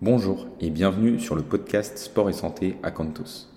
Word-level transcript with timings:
Bonjour 0.00 0.46
et 0.60 0.70
bienvenue 0.70 1.18
sur 1.18 1.34
le 1.34 1.42
podcast 1.42 1.98
Sport 1.98 2.30
et 2.30 2.32
Santé 2.32 2.76
à 2.84 2.92
Cantos. 2.92 3.48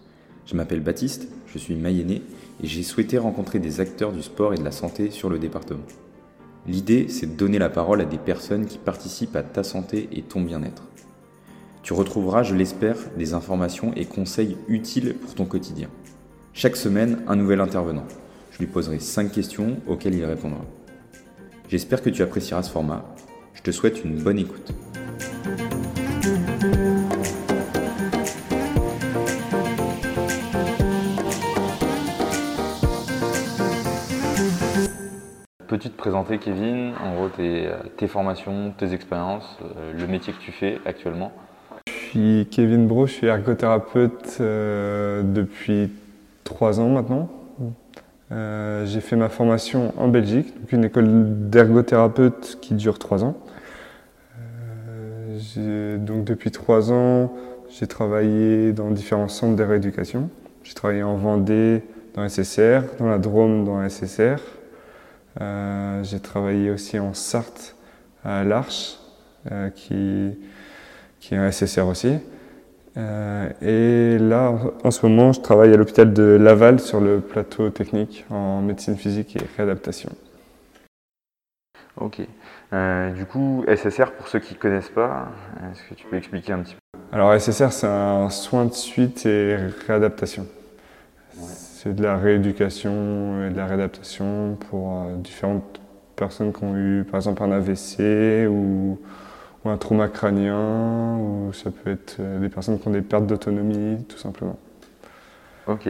Je 0.48 0.56
m'appelle 0.56 0.80
Baptiste, 0.80 1.28
je 1.46 1.60
suis 1.60 1.76
mayennais 1.76 2.24
et 2.64 2.68
j'ai 2.68 2.82
souhaité 2.82 3.20
rencontrer 3.20 3.60
des 3.60 3.80
acteurs 3.80 4.12
du 4.12 4.24
sport 4.24 4.52
et 4.52 4.58
de 4.58 4.64
la 4.64 4.72
santé 4.72 5.12
sur 5.12 5.30
le 5.30 5.38
département. 5.38 5.84
L'idée, 6.66 7.10
c'est 7.10 7.28
de 7.28 7.38
donner 7.38 7.60
la 7.60 7.70
parole 7.70 8.02
à 8.02 8.06
des 8.06 8.18
personnes 8.18 8.66
qui 8.66 8.80
participent 8.80 9.36
à 9.36 9.44
ta 9.44 9.64
santé 9.64 10.10
et 10.14 10.24
ton 10.24 10.42
bien-être. 10.42 10.82
Tu 11.84 11.94
retrouveras, 11.94 12.42
je 12.42 12.56
l'espère, 12.56 12.98
des 13.20 13.36
informations 13.36 13.94
et 13.96 14.06
conseils 14.06 14.58
utiles 14.68 15.14
pour 15.14 15.36
ton 15.36 15.46
quotidien. 15.46 15.90
Chaque 16.54 16.76
semaine, 16.76 17.22
un 17.28 17.36
nouvel 17.36 17.62
intervenant. 17.62 18.08
Je 18.50 18.58
lui 18.58 18.68
poserai 18.68 18.98
5 18.98 19.32
questions 19.32 19.78
auxquelles 19.86 20.16
il 20.16 20.26
répondra. 20.26 20.66
J'espère 21.70 22.02
que 22.02 22.10
tu 22.10 22.24
apprécieras 22.24 22.64
ce 22.64 22.72
format. 22.72 23.06
Je 23.54 23.62
te 23.62 23.70
souhaite 23.70 24.04
une 24.04 24.16
bonne 24.16 24.40
écoute. 24.40 24.74
Peux-tu 26.22 26.30
te 35.90 35.98
présenter, 35.98 36.38
Kevin 36.38 36.94
En 37.04 37.16
gros, 37.16 37.30
tes, 37.30 37.72
tes 37.98 38.08
formations, 38.08 38.72
tes 38.78 38.94
expériences, 38.94 39.58
euh, 39.64 39.94
le 39.98 40.06
métier 40.06 40.34
que 40.34 40.40
tu 40.40 40.52
fais 40.52 40.80
actuellement 40.86 41.32
Je 41.88 41.92
suis 41.92 42.48
Kevin 42.52 42.86
Bro, 42.86 43.08
je 43.08 43.14
suis 43.14 43.28
ergothérapeute 43.28 44.38
euh, 44.42 45.24
depuis 45.24 45.90
trois 46.44 46.80
ans 46.80 46.90
maintenant. 46.90 47.30
Euh, 48.32 48.86
j'ai 48.86 49.02
fait 49.02 49.16
ma 49.16 49.30
formation 49.30 49.92
en 49.98 50.08
Belgique, 50.08 50.54
donc 50.60 50.72
une 50.72 50.86
école 50.86 51.50
d'ergothérapeute 51.50 52.60
qui 52.62 52.76
dure 52.76 53.00
trois 53.00 53.24
ans. 53.24 53.36
Donc 55.58 56.24
depuis 56.24 56.52
trois 56.52 56.92
ans, 56.92 57.34
j'ai 57.70 57.88
travaillé 57.88 58.74
dans 58.74 58.92
différents 58.92 59.28
centres 59.28 59.56
de 59.56 59.64
rééducation. 59.64 60.30
J'ai 60.64 60.74
travaillé 60.74 61.04
en 61.04 61.16
Vendée 61.16 61.84
dans 62.14 62.28
SSR, 62.28 62.82
dans 63.00 63.08
la 63.08 63.18
Drôme 63.18 63.66
dans 63.66 63.88
SSR. 63.88 64.38
Euh, 65.40 66.04
j'ai 66.04 66.20
travaillé 66.20 66.70
aussi 66.72 67.00
en 67.00 67.14
Sarthe 67.14 67.76
à 68.24 68.44
l'Arche, 68.44 68.98
euh, 69.52 69.70
qui, 69.70 70.38
qui 71.20 71.34
est 71.34 71.38
un 71.38 71.52
SSR 71.52 71.88
aussi. 71.88 72.18
Euh, 72.98 73.50
et 73.62 74.20
là, 74.20 74.54
en 74.84 74.92
ce 74.92 75.06
moment, 75.06 75.32
je 75.32 75.40
travaille 75.40 75.74
à 75.74 75.78
l'hôpital 75.78 76.12
de 76.12 76.24
Laval 76.24 76.80
sur 76.80 77.00
le 77.00 77.22
plateau 77.22 77.70
technique 77.70 78.26
en 78.30 78.62
médecine 78.62 78.98
physique 78.98 79.38
et 79.38 79.46
réadaptation. 79.56 80.10
Ok. 81.98 82.22
Euh, 82.74 83.12
du 83.12 83.26
coup, 83.26 83.66
SSR, 83.68 84.12
pour 84.14 84.28
ceux 84.28 84.40
qui 84.40 84.54
ne 84.54 84.60
connaissent 84.60 84.90
pas, 84.90 85.30
est-ce 85.72 85.84
que 85.90 85.94
tu 85.94 86.08
peux 86.08 86.16
expliquer 86.16 86.54
un 86.54 86.60
petit 86.60 86.76
peu? 86.76 87.00
Alors, 87.12 87.34
SSR, 87.38 87.74
c'est 87.74 87.88
un 87.88 88.30
soin 88.30 88.66
de 88.66 88.74
suite 88.74 89.26
et 89.26 89.58
réadaptation. 89.88 90.48
Ouais. 91.38 91.48
C'est 91.48 91.96
de 91.96 92.04
la 92.04 92.18
rééducation 92.18 93.46
et 93.46 93.50
de 93.50 93.58
la 93.58 93.66
réadaptation 93.66 94.58
pour 94.70 95.04
euh, 95.04 95.16
différentes 95.18 95.82
personnes 96.16 96.54
qui 96.54 96.64
ont 96.64 96.78
eu, 96.78 97.04
par 97.04 97.16
exemple, 97.16 97.44
un 97.44 97.52
AVC 97.52 98.48
ou 98.48 99.00
ou 99.64 99.70
un 99.70 99.78
trauma 99.78 100.08
crânien, 100.08 101.18
ou 101.18 101.54
ça 101.54 101.70
peut 101.72 101.92
être 101.92 102.18
euh, 102.20 102.40
des 102.40 102.50
personnes 102.50 102.80
qui 102.80 102.88
ont 102.88 102.92
des 102.92 103.02
pertes 103.02 103.28
d'autonomie, 103.28 104.04
tout 104.06 104.18
simplement. 104.18 104.58
Ok. 105.68 105.90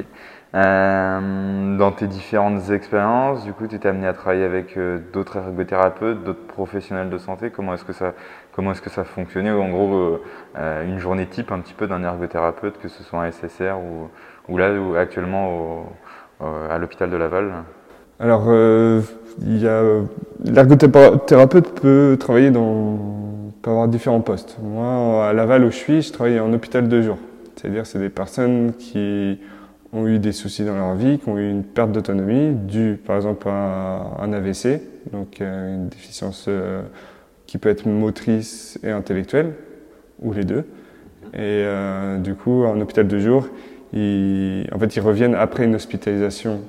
Euh, 0.54 1.78
dans 1.78 1.92
tes 1.94 2.08
différentes 2.08 2.70
expériences, 2.72 3.46
du 3.46 3.54
coup, 3.54 3.68
tu 3.68 3.80
t'es 3.80 3.88
amené 3.88 4.08
à 4.08 4.14
travailler 4.14 4.44
avec 4.44 4.76
euh, 4.76 5.00
d'autres 5.14 5.38
ergothérapeutes, 5.38 6.24
d'autres 6.24 6.46
professionnels 6.46 7.10
de 7.10 7.18
santé. 7.18 7.52
Comment 7.52 7.74
est-ce 7.74 7.86
que 7.86 7.94
ça, 7.94 8.14
comment 8.54 8.72
est-ce 8.72 8.82
que 8.82 8.90
ça 8.90 9.06
fonctionnait? 9.06 9.52
En 9.52 9.70
gros, 9.70 10.20
euh, 10.58 10.86
une 10.86 11.00
journée 11.00 11.26
type 11.26 11.52
un 11.54 11.60
petit 11.60 11.74
peu 11.74 11.88
d'un 11.88 12.04
ergothérapeute, 12.04 12.80
que 12.82 12.90
ce 12.90 13.02
soit 13.04 13.24
un 13.24 13.32
SSR 13.32 13.76
ou, 14.50 14.58
là, 14.58 14.74
ou 14.74 14.96
actuellement 14.96 15.86
au, 16.42 16.46
à 16.70 16.78
l'hôpital 16.78 17.10
de 17.10 17.16
Laval? 17.16 17.52
Alors, 18.20 18.52
il 19.42 19.64
l'ergothérapeute 20.44 21.80
peut 21.80 22.18
travailler 22.20 22.52
dans 22.52 23.22
peut 23.62 23.70
avoir 23.70 23.88
différents 23.88 24.22
postes. 24.22 24.58
Moi, 24.62 25.28
à 25.28 25.34
Laval 25.34 25.64
où 25.64 25.72
je 25.72 25.76
suis, 25.76 26.02
je 26.02 26.12
travaille 26.12 26.40
en 26.40 26.52
hôpital 26.52 26.88
de 26.88 27.02
jour. 27.02 27.18
C'est-à-dire, 27.56 27.86
c'est 27.86 28.00
des 28.00 28.10
personnes 28.10 28.74
qui 28.74 29.40
ont 29.94 30.08
eu 30.08 30.20
des 30.20 30.32
soucis 30.32 30.64
dans 30.64 30.76
leur 30.76 30.96
vie, 30.96 31.20
qui 31.20 31.30
ont 31.30 31.38
eu 31.38 31.50
une 31.50 31.64
perte 31.64 31.92
d'autonomie 31.92 32.56
due, 32.56 33.00
par 33.06 33.18
exemple, 33.18 33.48
à 33.50 34.18
un 34.20 34.34
AVC, 34.34 34.82
donc 35.12 35.42
euh, 35.42 35.76
une 35.76 35.90
déficience 35.90 36.46
euh, 36.48 36.82
qui 37.46 37.58
peut 37.58 37.70
être 37.70 37.88
motrice 37.88 38.80
et 38.84 38.92
intellectuelle, 38.92 39.54
ou 40.22 40.34
les 40.34 40.46
deux. 40.46 40.66
Et 41.34 41.40
euh, 41.40 42.18
du 42.20 42.36
coup, 42.36 42.64
en 42.64 42.80
hôpital 42.80 43.08
de 43.08 43.20
jour, 43.20 43.48
ils, 43.94 44.66
en 44.72 44.80
fait, 44.80 44.96
ils 44.96 45.02
reviennent 45.02 45.36
après 45.36 45.66
une 45.66 45.76
hospitalisation 45.76 46.62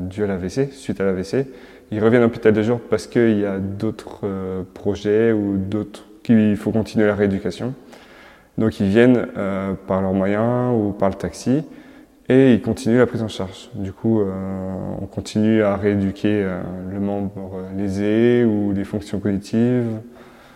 due 0.00 0.24
à 0.24 0.26
l'AVC, 0.26 0.72
suite 0.72 1.00
à 1.00 1.04
l'AVC, 1.04 1.46
ils 1.92 2.02
reviennent 2.02 2.24
en 2.24 2.26
hôpital 2.26 2.52
de 2.52 2.62
jour 2.64 2.80
parce 2.80 3.06
qu'il 3.06 3.38
y 3.38 3.46
a 3.46 3.60
d'autres 3.60 4.26
projets 4.74 5.30
ou 5.30 5.56
d'autres 5.56 6.04
qu'il 6.24 6.56
faut 6.56 6.72
continuer 6.72 7.06
la 7.06 7.14
rééducation. 7.14 7.72
Donc 8.58 8.80
ils 8.80 8.88
viennent 8.88 9.24
par 9.86 10.02
leurs 10.02 10.14
moyens 10.14 10.74
ou 10.76 10.90
par 10.90 11.10
le 11.10 11.14
taxi 11.14 11.62
et 12.28 12.54
ils 12.54 12.62
continuent 12.62 12.98
la 12.98 13.06
prise 13.06 13.22
en 13.22 13.28
charge. 13.28 13.70
Du 13.74 13.92
coup, 13.92 14.20
euh, 14.20 14.30
on 15.00 15.06
continue 15.06 15.62
à 15.62 15.76
rééduquer 15.76 16.42
euh, 16.42 16.60
le 16.90 17.00
membre 17.00 17.62
lésé 17.76 18.44
ou 18.44 18.72
les 18.72 18.84
fonctions 18.84 19.18
cognitives. 19.18 20.00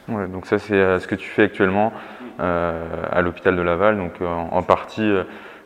Ouais, 0.09 0.29
donc 0.29 0.47
ça 0.47 0.59
c'est 0.59 0.99
ce 1.01 1.07
que 1.07 1.17
tu 1.17 1.29
fais 1.29 1.43
actuellement 1.43 1.93
à 2.39 3.23
l'hôpital 3.23 3.57
de 3.57 3.63
Laval, 3.63 3.97
donc 3.97 4.13
en 4.21 4.63
partie 4.63 5.11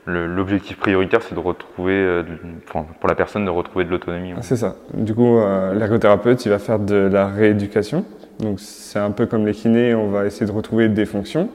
l'objectif 0.07 0.77
prioritaire, 0.79 1.23
c'est 1.23 1.35
de 1.35 1.41
retrouver, 1.41 1.95
euh, 1.95 2.23
enfin, 2.69 2.87
pour 2.99 3.09
la 3.09 3.15
personne, 3.15 3.45
de 3.45 3.51
retrouver 3.51 3.85
de 3.85 3.91
l'autonomie. 3.91 4.33
C'est 4.41 4.57
ça. 4.57 4.77
Du 4.95 5.15
coup, 5.15 5.39
euh, 5.39 5.75
l'ergothérapeute, 5.75 6.45
il 6.45 6.49
va 6.49 6.59
faire 6.59 6.79
de 6.79 6.95
la 6.95 7.27
rééducation. 7.29 8.05
Donc, 8.39 8.61
c'est 8.61 8.99
un 8.99 9.11
peu 9.11 9.27
comme 9.27 9.47
les 9.47 9.53
kinés, 9.53 9.95
on 9.95 10.11
va 10.11 10.27
essayer 10.27 10.47
de 10.47 10.53
retrouver 10.53 10.89
des 10.89 11.07
fonctions. 11.07 11.49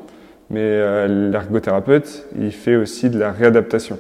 Mais 0.50 0.62
euh, 0.62 1.32
l'ergothérapeute, 1.32 2.28
il 2.40 2.52
fait 2.52 2.76
aussi 2.76 3.10
de 3.10 3.18
la 3.18 3.32
réadaptation. 3.32 3.98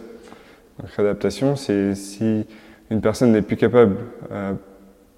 La 0.81 0.89
réadaptation, 0.97 1.55
c'est 1.55 1.95
si 1.95 2.45
une 2.91 3.01
personne 3.01 3.31
n'est 3.31 3.41
plus 3.41 3.55
capable, 3.55 3.95
euh, 4.31 4.53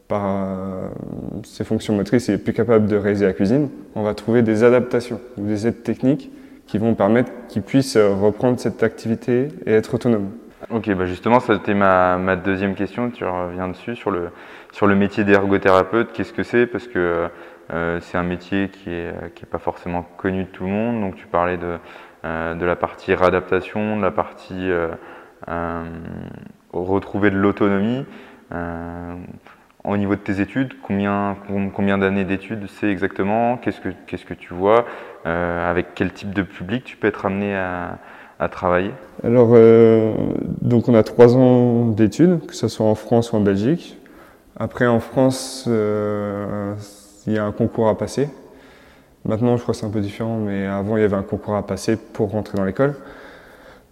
par 0.08 0.24
euh, 0.26 0.88
ses 1.44 1.64
fonctions 1.64 1.96
motrices, 1.96 2.28
il 2.28 2.36
est 2.36 2.38
plus 2.38 2.54
capable 2.54 2.86
de 2.86 2.96
réaliser 2.96 3.26
la 3.26 3.34
cuisine, 3.34 3.70
on 3.96 4.04
va 4.04 4.14
trouver 4.14 4.42
des 4.44 4.64
adaptations 4.64 5.20
ou 5.38 5.46
des 5.46 5.68
aides 5.68 5.84
techniques 5.84 6.32
qui 6.68 6.78
vont 6.78 6.94
permettre 6.94 7.32
qu'ils 7.48 7.64
puissent 7.64 7.96
euh, 7.96 8.14
reprendre 8.14 8.60
cette 8.60 8.84
activité 8.84 9.48
et 9.66 9.74
être 9.74 9.96
autonomes. 9.96 10.30
Ok, 10.70 10.90
bah 10.94 11.06
justement, 11.06 11.40
c'était 11.40 11.74
ma, 11.74 12.18
ma, 12.18 12.36
deuxième 12.36 12.76
question, 12.76 13.10
tu 13.10 13.26
reviens 13.26 13.68
dessus, 13.68 13.96
sur 13.96 14.12
le, 14.12 14.30
sur 14.72 14.86
le 14.86 14.96
métier 14.96 15.24
d'ergothérapeute, 15.24 16.12
qu'est-ce 16.14 16.34
que 16.34 16.44
c'est? 16.44 16.68
Parce 16.68 16.88
que 16.88 17.28
c'est 18.00 18.18
un 18.18 18.24
métier 18.24 18.70
qui 18.70 18.90
n'est 18.90 19.50
pas 19.52 19.60
forcément 19.60 20.06
connu 20.18 20.46
de 20.46 20.50
tout 20.50 20.64
le 20.64 20.70
monde, 20.70 21.02
donc 21.02 21.16
tu 21.16 21.28
parlais 21.28 21.58
de, 21.58 21.78
de 22.24 22.66
la 22.66 22.76
partie 22.78 23.14
réadaptation, 23.14 23.98
de 23.98 24.02
la 24.02 24.12
partie 24.12 24.72
retrouver 26.74 27.30
de 27.32 27.38
l'autonomie. 27.38 28.06
Euh, 28.54 29.16
au 29.88 29.96
niveau 29.96 30.16
de 30.16 30.20
tes 30.20 30.42
études, 30.42 30.74
combien, 30.82 31.38
combien 31.74 31.98
d'années 31.98 32.26
d'études 32.26 32.68
c'est 32.68 32.90
exactement? 32.90 33.58
Qu'est-ce 33.58 33.80
que, 33.80 33.90
qu'est-ce 34.06 34.26
que 34.26 34.34
tu 34.34 34.54
vois? 34.54 34.86
Euh, 35.26 35.70
Avec 35.70 35.96
quel 35.96 36.12
type 36.12 36.34
de 36.34 36.42
public 36.42 36.84
tu 36.84 36.98
peux 36.98 37.08
être 37.08 37.26
amené 37.26 37.56
à, 37.56 37.98
travailler? 38.52 38.92
Alors, 39.24 39.52
euh, 39.54 40.14
donc 40.62 40.90
on 40.90 40.94
a 40.94 41.04
trois 41.04 41.36
ans 41.38 41.86
d'études, 41.86 42.46
que 42.46 42.54
ce 42.54 42.68
soit 42.68 42.86
en 42.86 42.96
France 42.96 43.32
ou 43.32 43.38
en 43.38 43.40
Belgique. 43.40 43.98
Après, 44.60 44.86
en 44.88 45.00
France, 45.00 45.66
euh, 45.68 46.74
il 47.26 47.34
y 47.34 47.38
a 47.38 47.46
un 47.46 47.52
concours 47.52 47.88
à 47.88 47.98
passer. 47.98 48.30
Maintenant, 49.26 49.56
je 49.56 49.62
crois 49.62 49.74
que 49.74 49.80
c'est 49.80 49.86
un 49.86 49.92
peu 49.92 50.02
différent, 50.02 50.38
mais 50.38 50.66
avant, 50.68 50.98
il 50.98 51.02
y 51.02 51.06
avait 51.06 51.16
un 51.16 51.24
concours 51.24 51.56
à 51.56 51.66
passer 51.66 51.98
pour 51.98 52.32
rentrer 52.32 52.58
dans 52.58 52.66
l'école. 52.66 52.96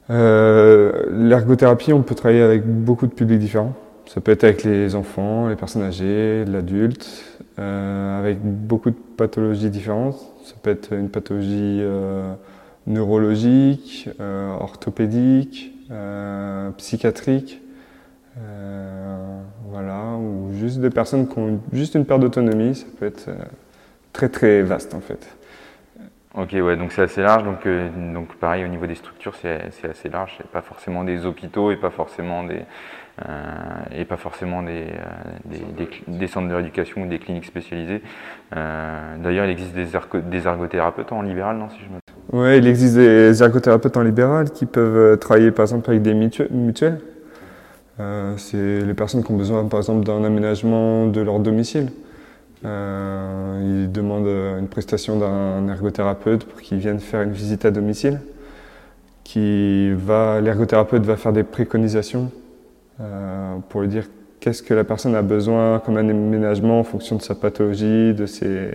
Euh, 0.10 1.06
l'ergothérapie, 1.10 1.94
on 1.94 2.02
peut 2.02 2.16
travailler 2.16 2.42
avec 2.42 2.66
beaucoup 2.66 3.08
de 3.08 3.14
publics 3.14 3.40
différents. 3.40 3.74
Ça 4.08 4.22
peut 4.22 4.32
être 4.32 4.44
avec 4.44 4.64
les 4.64 4.96
enfants, 4.96 5.48
les 5.48 5.56
personnes 5.56 5.82
âgées, 5.82 6.46
l'adulte, 6.46 7.08
euh, 7.58 8.20
avec 8.20 8.40
beaucoup 8.42 8.92
de 8.92 8.96
pathologies 9.18 9.70
différentes. 9.70 10.18
Ça 10.44 10.54
peut 10.62 10.70
être 10.70 10.94
une 10.94 11.10
pathologie 11.10 11.80
euh, 11.82 12.34
neurologique, 12.86 14.10
euh, 14.20 14.56
orthopédique, 14.60 15.72
psychiatrique, 16.78 17.62
voilà, 19.70 20.16
ou 20.18 20.52
juste 20.60 20.80
des 20.80 20.90
personnes 20.90 21.28
qui 21.28 21.38
ont 21.38 21.60
juste 21.74 21.96
une 21.96 22.06
perte 22.06 22.22
d'autonomie. 22.22 22.76
Ça 22.76 22.86
peut 23.00 23.06
être 23.06 23.30
très 24.14 24.30
très 24.30 24.62
vaste 24.64 24.96
en 24.96 25.00
fait. 25.00 25.28
Ok, 26.38 26.50
ouais, 26.52 26.76
donc 26.76 26.92
c'est 26.92 27.04
assez 27.04 27.22
large. 27.22 27.46
Donc, 27.46 27.66
euh, 27.66 27.90
donc 28.14 28.36
pareil, 28.36 28.66
au 28.66 28.68
niveau 28.68 28.86
des 28.88 28.96
structures, 28.96 29.34
c'est 29.42 29.90
assez 29.90 30.10
large. 30.10 30.36
C'est 30.38 30.48
pas 30.48 30.62
forcément 30.62 31.06
des 31.06 31.26
hôpitaux 31.26 31.72
et 31.72 31.78
pas 31.78 31.92
forcément 31.92 32.44
des, 32.44 32.62
euh, 33.26 33.32
et 33.96 34.04
pas 34.04 34.18
forcément 34.18 34.62
des, 34.62 34.88
euh, 35.50 35.86
des, 36.08 36.28
centres 36.28 36.50
de 36.50 36.54
rééducation 36.54 37.04
ou 37.04 37.08
des 37.08 37.20
cliniques 37.20 37.46
spécialisées. 37.46 38.02
D'ailleurs, 38.52 39.46
il 39.46 39.52
existe 39.52 39.74
des, 39.74 39.88
des, 40.30 40.48
ergothérapeutes 40.48 41.14
en 41.14 41.22
libéral, 41.22 41.58
non 41.58 41.70
si 41.70 41.78
je 41.80 41.90
me... 41.90 42.00
Oui, 42.34 42.58
il 42.58 42.68
existe 42.68 42.96
des 42.96 43.42
ergothérapeutes 43.42 43.96
en 43.96 44.02
libéral 44.02 44.50
qui 44.50 44.66
peuvent 44.66 45.18
travailler 45.18 45.52
par 45.52 45.64
exemple 45.64 45.90
avec 45.90 46.02
des 46.02 46.14
mutuelles. 46.14 47.00
c'est 48.36 48.82
les 48.82 48.94
personnes 48.94 49.24
qui 49.24 49.32
ont 49.32 49.38
besoin 49.38 49.64
par 49.66 49.80
exemple 49.80 50.06
d'un 50.06 50.24
aménagement 50.26 51.08
de 51.08 51.22
leur 51.22 51.40
domicile. 51.40 51.92
Euh, 52.66 53.84
il 53.86 53.92
demande 53.92 54.28
une 54.60 54.68
prestation 54.68 55.18
d'un 55.18 55.68
ergothérapeute 55.68 56.46
pour 56.46 56.62
qu'il 56.62 56.80
vienne 56.80 57.00
faire 57.00 57.22
une 57.22 57.32
visite 57.32 57.66
à 57.66 57.72
domicile. 57.72 58.20
Va, 59.36 60.40
l'ergothérapeute 60.40 61.04
va 61.04 61.18
faire 61.18 61.34
des 61.34 61.44
préconisations 61.44 62.32
euh, 63.02 63.56
pour 63.68 63.82
lui 63.82 63.90
dire 63.90 64.06
qu'est-ce 64.40 64.64
que 64.64 64.74
la 64.74 64.86
personne 64.86 65.16
a 65.16 65.22
besoin 65.22 65.80
comme 65.80 65.98
aménagement 65.98 66.80
en 66.80 66.84
fonction 66.84 67.18
de 67.18 67.22
sa 67.22 67.36
pathologie, 67.36 68.14
de 68.14 68.26
ses, 68.26 68.72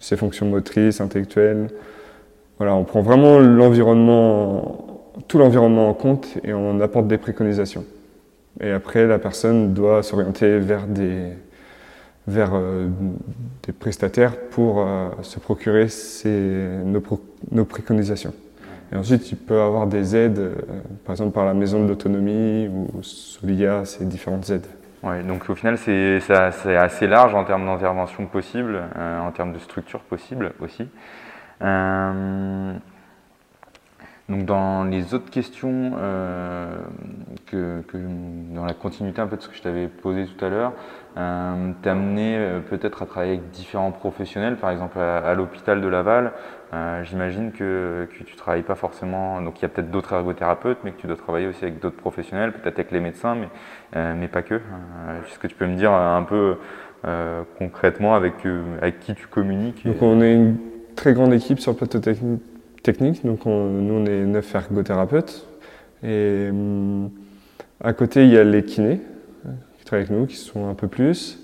ses 0.00 0.16
fonctions 0.16 0.46
motrices, 0.46 1.00
intellectuelles. 1.00 1.68
Voilà, 2.58 2.74
on 2.74 2.84
prend 2.84 3.02
vraiment 3.02 3.38
l'environnement, 3.38 5.02
tout 5.28 5.36
l'environnement 5.36 5.90
en 5.90 5.94
compte 5.94 6.26
et 6.42 6.54
on 6.54 6.80
apporte 6.80 7.06
des 7.06 7.18
préconisations. 7.18 7.84
Et 8.60 8.70
après, 8.70 9.06
la 9.06 9.18
personne 9.18 9.74
doit 9.74 10.02
s'orienter 10.02 10.58
vers 10.58 10.86
des, 10.86 11.32
vers 12.26 12.50
euh, 12.54 12.88
des 13.64 13.72
prestataires 13.72 14.36
pour 14.50 14.80
euh, 14.80 15.10
se 15.22 15.38
procurer 15.38 15.86
nos, 16.24 17.64
préconisations. 17.64 18.34
Et 18.92 18.96
ensuite, 18.96 19.30
il 19.30 19.36
peut 19.36 19.60
avoir 19.60 19.86
des 19.86 20.16
aides, 20.16 20.38
euh, 20.38 20.54
par 21.04 21.12
exemple 21.14 21.32
par 21.32 21.44
la 21.44 21.54
maison 21.54 21.82
de 21.82 21.88
l'autonomie 21.88 22.68
ou 22.68 23.02
Solia, 23.02 23.84
ces 23.84 24.04
différentes 24.04 24.50
aides. 24.50 24.66
Ouais, 25.02 25.22
donc 25.22 25.48
au 25.50 25.54
final, 25.54 25.78
c'est 25.78 26.20
assez 26.30 27.06
large 27.06 27.34
en 27.34 27.44
termes 27.44 27.66
d'intervention 27.66 28.26
possible, 28.26 28.82
en 28.96 29.30
termes 29.30 29.52
de 29.52 29.58
structure 29.58 30.00
possible 30.00 30.52
aussi. 30.60 30.88
Donc 34.28 34.44
dans 34.44 34.82
les 34.82 35.14
autres 35.14 35.30
questions, 35.30 35.92
euh, 35.98 36.68
que, 37.46 37.82
dans 38.54 38.64
la 38.64 38.74
continuité 38.74 39.20
un 39.20 39.28
peu 39.28 39.36
de 39.36 39.42
ce 39.42 39.48
que 39.48 39.54
je 39.54 39.62
t'avais 39.62 39.86
posé 39.86 40.26
tout 40.26 40.44
à 40.44 40.48
l'heure, 40.48 40.72
euh, 41.16 41.72
t'es 41.80 41.90
amené 41.90 42.36
euh, 42.36 42.58
peut-être 42.60 43.02
à 43.02 43.06
travailler 43.06 43.34
avec 43.34 43.50
différents 43.50 43.92
professionnels, 43.92 44.56
par 44.56 44.70
exemple 44.70 44.98
à, 44.98 45.32
l'hôpital 45.34 45.80
de 45.80 45.86
Laval. 45.86 46.32
Euh, 46.74 47.04
j'imagine 47.04 47.52
que, 47.52 48.08
que 48.18 48.24
tu 48.24 48.34
travailles 48.34 48.64
pas 48.64 48.74
forcément, 48.74 49.40
donc 49.40 49.60
il 49.60 49.62
y 49.62 49.64
a 49.64 49.68
peut-être 49.68 49.92
d'autres 49.92 50.12
ergothérapeutes, 50.12 50.78
mais 50.82 50.90
que 50.90 51.00
tu 51.00 51.06
dois 51.06 51.16
travailler 51.16 51.46
aussi 51.46 51.64
avec 51.64 51.78
d'autres 51.78 51.96
professionnels, 51.96 52.52
peut-être 52.52 52.80
avec 52.80 52.90
les 52.90 53.00
médecins, 53.00 53.36
mais, 53.36 54.14
mais 54.14 54.26
pas 54.26 54.42
que. 54.42 54.54
Est-ce 54.54 55.38
que 55.38 55.46
tu 55.46 55.54
peux 55.54 55.66
me 55.66 55.76
dire 55.76 55.92
un 55.92 56.24
peu 56.24 56.56
concrètement 57.58 58.16
avec, 58.16 58.34
avec 58.82 58.98
qui 58.98 59.14
tu 59.14 59.28
communiques 59.28 59.86
Donc 59.86 60.02
on 60.02 60.20
est 60.20 60.34
une 60.34 60.56
très 60.96 61.14
grande 61.14 61.32
équipe 61.32 61.60
sur 61.60 61.70
le 61.72 61.76
plateau 61.76 62.00
technique 62.00 62.42
technique. 62.86 63.26
Donc 63.26 63.46
nous, 63.46 63.52
on 63.52 64.06
est 64.06 64.24
neuf 64.24 64.54
ergothérapeutes. 64.54 65.46
Et 66.04 66.48
hum, 66.50 67.10
à 67.80 67.92
côté, 67.92 68.24
il 68.24 68.30
y 68.30 68.38
a 68.38 68.44
les 68.44 68.64
kinés 68.64 69.00
qui 69.78 69.84
travaillent 69.84 70.06
avec 70.06 70.16
nous, 70.16 70.26
qui 70.26 70.36
sont 70.36 70.68
un 70.68 70.74
peu 70.74 70.86
plus. 70.86 71.38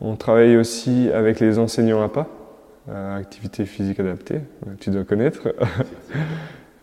On 0.00 0.16
travaille 0.16 0.56
aussi 0.56 1.10
avec 1.14 1.40
les 1.40 1.58
enseignants 1.58 2.02
APA, 2.02 2.28
euh, 2.90 3.16
activité 3.16 3.64
physique 3.64 3.98
adaptée, 4.00 4.40
tu 4.80 4.90
dois 4.90 5.04
connaître. 5.04 5.54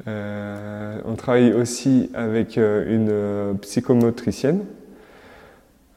Euh, 0.07 1.00
on 1.06 1.13
travaille 1.13 1.54
aussi 1.54 2.09
avec 2.15 2.57
euh, 2.57 3.51
une 3.51 3.59
psychomotricienne. 3.59 4.65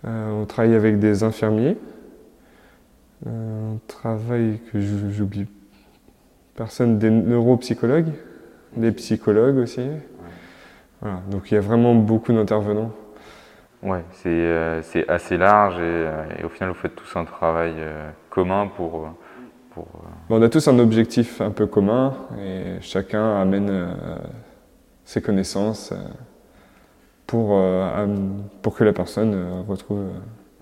on 0.05 0.45
travaille 0.45 0.75
avec 0.75 0.99
des 0.99 1.23
infirmiers. 1.23 1.79
on 3.25 3.79
travaille, 3.89 4.61
que 4.71 4.79
j'oublie 4.79 5.47
personnes, 6.55 6.99
des 6.99 7.11
neuropsychologues, 7.11 8.13
des 8.77 8.93
psychologues 8.93 9.59
aussi. 9.59 9.87
Voilà, 11.01 11.21
donc 11.31 11.51
il 11.51 11.55
y 11.55 11.59
a 11.59 11.61
vraiment 11.61 11.95
beaucoup 11.95 12.33
d'intervenants. 12.33 12.93
Ouais, 13.83 14.03
c'est 14.13 14.31
euh, 14.31 14.81
assez 15.09 15.37
large 15.37 15.77
euh, 15.79 16.25
et, 16.39 16.45
au 16.45 16.49
final 16.49 16.71
vous 16.71 16.75
faites 16.75 16.97
tous 16.97 17.17
un 17.17 17.27
travail 17.27 17.75
euh, 17.77 18.11
commun 18.31 18.67
pour. 18.75 19.11
pour 19.71 19.87
on 20.31 20.41
a 20.41 20.49
tous 20.49 20.67
un 20.69 20.79
objectif 20.79 21.43
un 21.43 21.51
peu 21.51 21.67
commun 21.67 22.15
et 22.39 22.81
chacun 22.81 23.39
amène 23.43 23.95
ses 25.05 25.21
connaissances 25.21 25.93
pour, 27.27 27.63
pour 28.63 28.75
que 28.75 28.85
la 28.85 28.95
personne 28.95 29.63
retrouve 29.69 30.07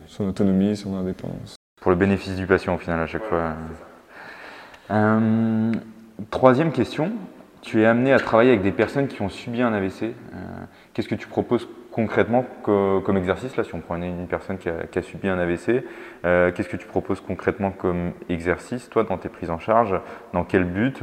son 0.06 0.29
autonomie, 0.29 0.77
son 0.77 0.97
indépendance. 0.97 1.55
Pour 1.81 1.93
le 1.93 1.97
bénéfice 1.97 2.35
du 2.35 2.47
patient 2.47 2.75
au 2.75 2.79
final 2.79 2.99
à 3.00 3.06
chaque 3.06 3.25
fois. 3.25 3.55
Euh, 4.90 5.73
troisième 6.31 6.73
question, 6.73 7.12
tu 7.61 7.82
es 7.82 7.87
amené 7.87 8.12
à 8.12 8.19
travailler 8.19 8.50
avec 8.50 8.62
des 8.62 8.73
personnes 8.73 9.06
qui 9.06 9.23
ont 9.23 9.29
subi 9.29 9.62
un 9.62 9.73
AVC. 9.73 10.02
Euh, 10.02 10.11
qu'est-ce 10.93 11.08
que 11.08 11.14
tu 11.14 11.29
proposes 11.29 11.69
concrètement 11.93 12.44
comme 12.62 13.17
exercice 13.17 13.56
Là, 13.56 13.64
si 13.64 13.75
on 13.75 13.81
prend 13.81 13.96
une, 13.96 14.26
personne 14.26 14.58
qui 14.58 14.69
a, 14.69 15.02
subi 15.02 15.29
un 15.29 15.38
AVC, 15.38 15.84
euh, 16.25 16.50
qu'est-ce 16.50 16.69
que 16.69 16.76
tu 16.76 16.87
proposes 16.87 17.20
concrètement 17.20 17.70
comme 17.70 18.12
exercice, 18.29 18.88
toi, 18.88 19.05
dans 19.05 19.19
tes 19.19 19.29
prises 19.29 19.50
en 19.50 19.58
charge? 19.58 19.94
Dans 20.32 20.44
quel 20.44 20.64
but? 20.64 21.02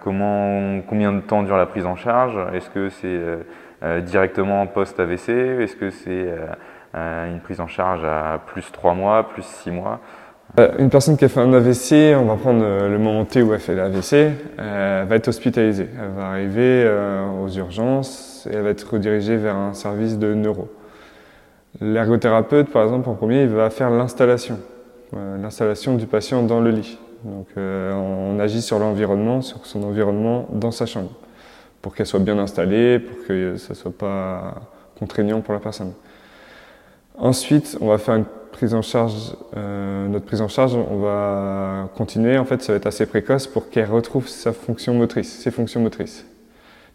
Combien 0.00 1.12
de 1.12 1.20
temps 1.20 1.44
dure 1.44 1.56
la 1.56 1.66
prise 1.66 1.86
en 1.86 1.94
charge? 1.94 2.36
Est-ce 2.52 2.68
que 2.68 2.88
c'est 2.88 4.02
directement 4.02 4.66
post-AVC 4.66 5.28
Est-ce 5.62 5.76
que 5.76 5.90
c'est 5.90 6.34
une 6.94 7.40
prise 7.44 7.60
en 7.60 7.68
charge 7.68 8.04
à 8.04 8.40
plus 8.44 8.72
3 8.72 8.94
mois, 8.94 9.28
plus 9.28 9.44
6 9.44 9.70
mois? 9.70 10.00
Une 10.78 10.90
personne 10.90 11.16
qui 11.16 11.24
a 11.24 11.28
fait 11.28 11.40
un 11.40 11.52
AVC, 11.52 12.16
on 12.16 12.24
va 12.24 12.36
prendre 12.36 12.62
euh, 12.62 12.88
le 12.88 12.98
moment 12.98 13.24
T 13.24 13.42
où 13.42 13.52
elle 13.52 13.60
fait 13.60 13.74
l'AVC, 13.74 14.12
elle 14.12 14.34
euh, 14.58 15.04
va 15.06 15.16
être 15.16 15.28
hospitalisée. 15.28 15.88
Elle 16.02 16.16
va 16.16 16.28
arriver 16.28 16.90
aux 17.42 17.48
urgences 17.48 18.48
et 18.50 18.54
elle 18.54 18.62
va 18.62 18.70
être 18.70 18.90
redirigée 18.90 19.36
vers 19.36 19.56
un 19.56 19.74
service 19.74 20.18
de 20.18 20.34
neuro. 20.34 20.68
L'ergothérapeute, 21.80 22.70
par 22.70 22.84
exemple, 22.84 23.08
en 23.08 23.14
premier, 23.14 23.42
il 23.42 23.48
va 23.48 23.68
faire 23.68 23.90
l'installation, 23.90 24.58
l'installation 25.12 25.94
du 25.94 26.06
patient 26.06 26.42
dans 26.42 26.60
le 26.60 26.70
lit. 26.70 26.98
Donc 27.22 27.48
on 27.56 28.38
agit 28.40 28.62
sur 28.62 28.78
l'environnement, 28.78 29.42
sur 29.42 29.66
son 29.66 29.82
environnement 29.82 30.48
dans 30.52 30.70
sa 30.70 30.86
chambre, 30.86 31.10
pour 31.82 31.94
qu'elle 31.94 32.06
soit 32.06 32.20
bien 32.20 32.38
installée, 32.38 32.98
pour 32.98 33.26
que 33.26 33.56
ça 33.56 33.74
ne 33.74 33.74
soit 33.74 33.92
pas 33.92 34.54
contraignant 34.98 35.42
pour 35.42 35.52
la 35.52 35.60
personne. 35.60 35.92
Ensuite, 37.18 37.76
on 37.82 37.88
va 37.88 37.98
faire 37.98 38.14
une 38.14 38.24
prise 38.50 38.74
en 38.74 38.82
charge, 38.82 39.36
euh, 39.56 40.08
notre 40.08 40.24
prise 40.24 40.40
en 40.40 40.48
charge, 40.48 40.74
on 40.74 40.98
va 40.98 41.88
continuer. 41.96 42.38
En 42.38 42.44
fait, 42.44 42.62
ça 42.62 42.72
va 42.72 42.76
être 42.76 42.86
assez 42.86 43.06
précoce 43.06 43.46
pour 43.46 43.68
qu'elle 43.70 43.90
retrouve 43.90 44.28
sa 44.28 44.52
fonction 44.52 44.94
motrice, 44.94 45.40
ses 45.40 45.50
fonctions 45.50 45.80
motrices. 45.80 46.26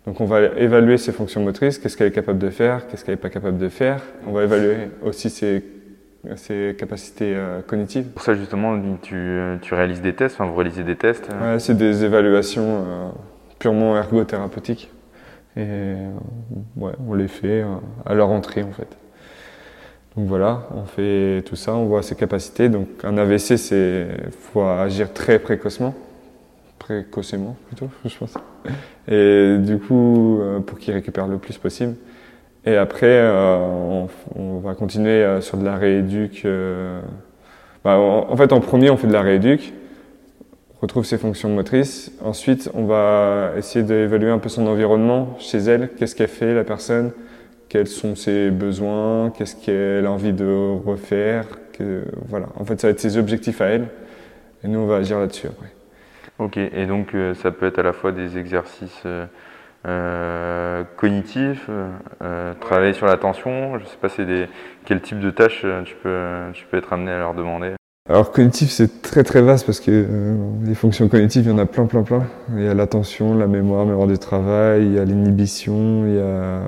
Donc, 0.05 0.19
on 0.19 0.25
va 0.25 0.41
évaluer 0.41 0.97
ses 0.97 1.11
fonctions 1.11 1.41
motrices, 1.41 1.77
qu'est-ce 1.77 1.95
qu'elle 1.95 2.07
est 2.07 2.11
capable 2.11 2.39
de 2.39 2.49
faire, 2.49 2.87
qu'est-ce 2.87 3.05
qu'elle 3.05 3.13
n'est 3.13 3.21
pas 3.21 3.29
capable 3.29 3.57
de 3.57 3.69
faire? 3.69 4.01
On 4.25 4.31
va 4.31 4.43
évaluer 4.43 4.89
aussi 5.03 5.29
ses, 5.29 5.63
ses 6.35 6.75
capacités 6.77 7.33
euh, 7.35 7.61
cognitives. 7.61 8.05
Pour 8.05 8.23
ça, 8.23 8.33
justement, 8.33 8.79
tu, 9.01 9.37
tu 9.61 9.73
réalises 9.75 10.01
des 10.01 10.13
tests, 10.13 10.35
enfin, 10.35 10.49
vous 10.49 10.55
réalisez 10.55 10.83
des 10.83 10.95
tests 10.95 11.29
euh? 11.31 11.53
ouais, 11.53 11.59
C'est 11.59 11.77
des 11.77 12.03
évaluations 12.03 13.13
purement 13.59 13.95
ergothérapeutiques. 13.95 14.91
Et 15.55 15.95
ouais, 16.77 16.93
on 17.07 17.13
les 17.13 17.27
fait 17.27 17.63
à 18.05 18.13
leur 18.15 18.29
entrée, 18.29 18.63
en 18.63 18.71
fait. 18.71 18.97
Donc 20.17 20.27
voilà, 20.27 20.67
on 20.75 20.85
fait 20.85 21.41
tout 21.45 21.55
ça, 21.55 21.73
on 21.73 21.85
voit 21.85 22.03
ses 22.03 22.15
capacités. 22.15 22.67
Donc 22.67 22.87
un 23.03 23.17
AVC, 23.17 23.57
c'est 23.57 24.07
faut 24.31 24.61
agir 24.61 25.13
très 25.13 25.39
précocement, 25.39 25.95
précocement 26.79 27.55
plutôt, 27.67 27.89
je 28.05 28.17
pense. 28.17 28.33
Et 29.07 29.57
du 29.59 29.79
coup, 29.79 30.39
euh, 30.41 30.59
pour 30.59 30.79
qu'il 30.79 30.93
récupère 30.93 31.27
le 31.27 31.37
plus 31.37 31.57
possible. 31.57 31.95
Et 32.65 32.75
après, 32.75 33.07
euh, 33.07 34.05
on, 34.35 34.59
va 34.59 34.75
continuer 34.75 35.23
euh, 35.23 35.41
sur 35.41 35.57
de 35.57 35.65
la 35.65 35.77
rééduque. 35.77 36.45
Bah, 37.83 37.97
en 37.97 38.35
fait, 38.37 38.53
en 38.53 38.59
premier, 38.59 38.91
on 38.91 38.97
fait 38.97 39.07
de 39.07 39.13
la 39.13 39.23
rééduque, 39.23 39.73
retrouve 40.81 41.05
ses 41.05 41.17
fonctions 41.17 41.49
motrices. 41.49 42.11
Ensuite, 42.23 42.69
on 42.75 42.85
va 42.85 43.53
essayer 43.57 43.83
d'évaluer 43.83 44.29
un 44.29 44.37
peu 44.37 44.49
son 44.49 44.67
environnement 44.67 45.35
chez 45.39 45.57
elle, 45.57 45.89
qu'est-ce 45.97 46.15
qu'elle 46.15 46.27
fait 46.27 46.53
la 46.53 46.63
personne, 46.63 47.11
quels 47.71 47.87
sont 47.87 48.15
ses 48.15 48.51
besoins, 48.51 49.31
qu'est-ce 49.31 49.55
qu'elle 49.55 50.05
a 50.05 50.11
envie 50.11 50.33
de 50.33 50.77
refaire. 50.85 51.45
Que, 51.71 52.03
voilà. 52.27 52.47
En 52.57 52.65
fait, 52.65 52.81
ça 52.81 52.87
va 52.87 52.91
être 52.91 52.99
ses 52.99 53.17
objectifs 53.17 53.61
à 53.61 53.67
elle. 53.67 53.87
Et 54.61 54.67
nous, 54.67 54.79
on 54.79 54.87
va 54.87 54.97
agir 54.97 55.19
là-dessus 55.19 55.47
après. 55.47 55.71
Ok, 56.37 56.57
et 56.57 56.85
donc 56.85 57.15
euh, 57.15 57.33
ça 57.35 57.51
peut 57.51 57.65
être 57.67 57.79
à 57.79 57.83
la 57.83 57.93
fois 57.93 58.11
des 58.11 58.37
exercices 58.37 59.03
euh, 59.05 59.25
euh 59.87 60.83
cognitifs, 60.97 61.67
euh, 61.69 62.53
travailler 62.59 62.93
sur 62.93 63.05
l'attention, 63.05 63.77
je 63.79 63.85
sais 63.85 63.97
pas 64.01 64.09
c'est 64.09 64.25
des, 64.25 64.47
quel 64.85 65.01
type 65.01 65.19
de 65.19 65.29
tâches 65.29 65.65
tu 65.85 65.95
peux, 66.01 66.19
tu 66.53 66.65
peux 66.65 66.77
être 66.77 66.93
amené 66.93 67.11
à 67.11 67.19
leur 67.19 67.33
demander? 67.35 67.75
Alors 68.11 68.33
cognitif 68.33 68.71
c'est 68.71 69.01
très 69.01 69.23
très 69.23 69.41
vaste 69.41 69.65
parce 69.65 69.79
que 69.79 69.89
euh, 69.89 70.35
les 70.65 70.75
fonctions 70.75 71.07
cognitives 71.07 71.45
il 71.45 71.49
y 71.49 71.53
en 71.53 71.57
a 71.57 71.65
plein 71.65 71.85
plein 71.85 72.03
plein. 72.03 72.27
Il 72.57 72.61
y 72.61 72.67
a 72.67 72.73
l'attention, 72.73 73.37
la 73.37 73.47
mémoire, 73.47 73.85
mémoire 73.85 74.05
du 74.05 74.17
travail, 74.17 74.85
il 74.85 74.93
y 74.95 74.99
a 74.99 75.05
l'inhibition, 75.05 76.05
il 76.05 76.15
y 76.15 76.19
a... 76.19 76.59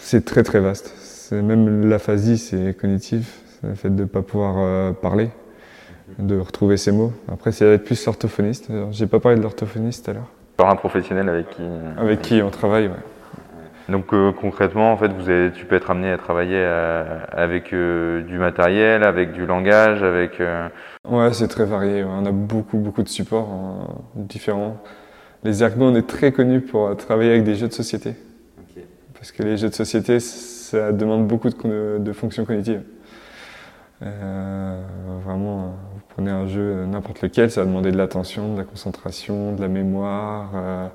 c'est 0.00 0.22
très 0.22 0.42
très 0.42 0.60
vaste. 0.60 0.92
C'est 0.98 1.40
même 1.40 1.88
l'aphasie 1.88 2.36
c'est 2.36 2.76
cognitif, 2.78 3.40
c'est 3.48 3.68
le 3.68 3.74
fait 3.74 3.88
de 3.88 4.02
ne 4.02 4.06
pas 4.06 4.20
pouvoir 4.20 4.56
euh, 4.58 4.92
parler, 4.92 5.30
de 6.18 6.38
retrouver 6.38 6.76
ses 6.76 6.92
mots. 6.92 7.14
Après 7.32 7.52
c'est 7.52 7.64
être 7.64 7.84
plus 7.84 8.04
l'orthophoniste. 8.04 8.68
J'ai 8.90 9.06
pas 9.06 9.18
parlé 9.18 9.38
de 9.38 9.42
l'orthophoniste 9.42 10.04
tout 10.04 10.10
à 10.10 10.14
l'heure. 10.14 10.28
Par 10.58 10.68
un 10.68 10.76
professionnel 10.76 11.30
avec 11.30 11.48
qui 11.48 11.62
Avec 11.96 12.20
qui 12.20 12.42
on 12.42 12.50
travaille, 12.50 12.88
ouais. 12.88 12.94
Donc 13.90 14.12
euh, 14.12 14.32
concrètement, 14.32 14.92
en 14.92 14.96
fait, 14.96 15.08
vous 15.08 15.28
avez, 15.28 15.50
tu 15.52 15.66
peux 15.66 15.74
être 15.74 15.90
amené 15.90 16.10
à 16.10 16.18
travailler 16.18 16.56
euh, 16.56 17.18
avec 17.32 17.72
euh, 17.72 18.22
du 18.22 18.38
matériel, 18.38 19.02
avec 19.02 19.32
du 19.32 19.46
langage, 19.46 20.02
avec. 20.02 20.40
Ouais, 21.08 21.32
c'est 21.32 21.48
très 21.48 21.64
varié. 21.64 22.04
On 22.04 22.24
a 22.24 22.30
beaucoup, 22.30 22.78
beaucoup 22.78 23.02
de 23.02 23.08
supports 23.08 24.02
différents. 24.14 24.76
Les 25.42 25.62
ergots, 25.62 25.86
on 25.86 25.94
est 25.94 26.06
très 26.06 26.32
connus 26.32 26.60
pour 26.60 26.96
travailler 26.96 27.30
avec 27.30 27.44
des 27.44 27.54
jeux 27.54 27.68
de 27.68 27.72
société. 27.72 28.14
Parce 29.14 29.32
que 29.32 29.42
les 29.42 29.56
jeux 29.56 29.68
de 29.68 29.74
société, 29.74 30.18
ça 30.20 30.92
demande 30.92 31.26
beaucoup 31.26 31.50
de, 31.50 31.98
de 31.98 32.12
fonctions 32.12 32.44
cognitives. 32.44 32.82
vraiment, 34.00 35.74
vous 35.94 36.00
prenez 36.08 36.30
un 36.30 36.46
jeu 36.46 36.86
n'importe 36.86 37.20
lequel, 37.22 37.50
ça 37.50 37.62
va 37.62 37.66
demander 37.66 37.92
de 37.92 37.98
l'attention, 37.98 38.54
de 38.54 38.58
la 38.58 38.64
concentration, 38.64 39.52
de 39.52 39.60
la 39.60 39.68
mémoire 39.68 40.90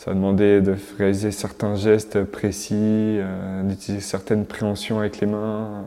ça 0.00 0.14
demandait 0.14 0.62
de 0.62 0.76
réaliser 0.96 1.30
certains 1.30 1.74
gestes 1.74 2.24
précis, 2.24 2.74
euh, 2.74 3.62
d'utiliser 3.64 4.00
certaines 4.00 4.46
préhensions 4.46 4.98
avec 4.98 5.20
les 5.20 5.26
mains. 5.26 5.84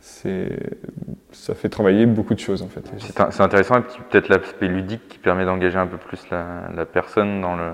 Ça 0.00 1.54
fait 1.54 1.68
travailler 1.68 2.06
beaucoup 2.06 2.32
de 2.32 2.38
choses 2.38 2.62
en 2.62 2.68
fait. 2.68 2.82
C'est 2.98 3.42
intéressant 3.42 3.80
et 3.80 3.82
peut-être 4.08 4.30
l'aspect 4.30 4.68
ludique 4.68 5.06
qui 5.06 5.18
permet 5.18 5.44
d'engager 5.44 5.76
un 5.76 5.86
peu 5.86 5.98
plus 5.98 6.22
la, 6.30 6.86
personne 6.86 7.42
dans, 7.42 7.56
le, 7.56 7.72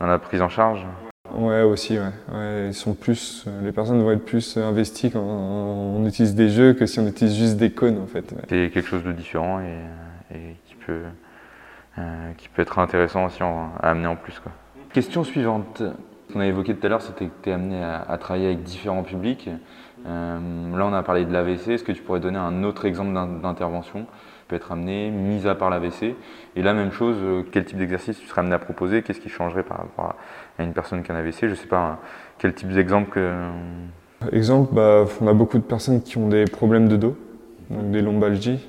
dans, 0.00 0.06
la 0.06 0.18
prise 0.18 0.40
en 0.40 0.48
charge. 0.48 0.86
Ouais, 1.34 1.60
aussi, 1.60 1.98
ouais. 1.98 2.68
Ils 2.68 2.74
sont 2.74 2.94
plus, 2.94 3.44
les 3.62 3.72
personnes 3.72 4.02
vont 4.02 4.12
être 4.12 4.24
plus 4.24 4.56
investies 4.56 5.10
quand 5.10 5.20
on 5.20 6.06
utilise 6.06 6.34
des 6.34 6.48
jeux 6.48 6.72
que 6.72 6.86
si 6.86 6.98
on 6.98 7.06
utilise 7.06 7.36
juste 7.36 7.56
des 7.58 7.72
cônes 7.72 7.98
en 7.98 8.06
fait. 8.06 8.34
C'est 8.48 8.70
quelque 8.72 8.88
chose 8.88 9.04
de 9.04 9.12
différent 9.12 9.60
et, 9.60 10.56
qui, 10.64 10.74
peut, 10.76 11.02
euh, 11.98 12.32
qui 12.38 12.48
peut 12.48 12.62
être 12.62 12.78
intéressant 12.78 13.26
aussi 13.26 13.42
à 13.42 13.90
amener 13.90 14.06
en 14.06 14.16
plus. 14.16 14.40
Quoi. 14.40 14.50
Question 14.94 15.24
suivante. 15.24 15.82
Ce 16.28 16.32
qu'on 16.32 16.38
a 16.38 16.46
évoqué 16.46 16.72
tout 16.72 16.86
à 16.86 16.88
l'heure, 16.88 17.02
c'était 17.02 17.24
que 17.24 17.32
tu 17.42 17.50
es 17.50 17.52
amené 17.52 17.82
à, 17.82 18.16
travailler 18.16 18.46
avec 18.46 18.62
différents 18.62 19.02
publics. 19.02 19.50
Euh, 20.06 20.38
là, 20.76 20.86
on 20.86 20.92
a 20.92 21.02
parlé 21.02 21.24
de 21.24 21.32
l'AVC. 21.32 21.70
Est-ce 21.70 21.82
que 21.82 21.90
tu 21.90 22.00
pourrais 22.00 22.20
donner 22.20 22.38
un 22.38 22.62
autre 22.62 22.84
exemple 22.84 23.12
d'intervention 23.12 24.06
peut 24.46 24.54
être 24.54 24.70
amené, 24.70 25.10
mis 25.10 25.48
à 25.48 25.56
part 25.56 25.68
l'AVC 25.68 26.14
Et 26.54 26.62
la 26.62 26.74
même 26.74 26.92
chose, 26.92 27.16
euh, 27.20 27.42
quel 27.50 27.64
type 27.64 27.76
d'exercice 27.76 28.20
tu 28.20 28.26
serais 28.28 28.42
amené 28.42 28.54
à 28.54 28.60
proposer? 28.60 29.02
Qu'est-ce 29.02 29.18
qui 29.18 29.30
changerait 29.30 29.64
par 29.64 29.78
rapport 29.78 30.14
à 30.60 30.62
une 30.62 30.72
personne 30.72 31.02
qui 31.02 31.10
a 31.10 31.16
un 31.16 31.18
AVC 31.18 31.40
Je 31.40 31.46
ne 31.46 31.54
sais 31.56 31.66
pas, 31.66 31.98
quel 32.38 32.54
type 32.54 32.68
d'exemple 32.68 33.10
que... 33.10 33.48
Exemple, 34.30 34.74
bah, 34.76 35.06
on 35.20 35.26
a 35.26 35.34
beaucoup 35.34 35.58
de 35.58 35.64
personnes 35.64 36.02
qui 36.02 36.18
ont 36.18 36.28
des 36.28 36.44
problèmes 36.44 36.86
de 36.86 36.96
dos, 36.96 37.16
donc 37.68 37.90
des 37.90 38.00
lombalgies. 38.00 38.64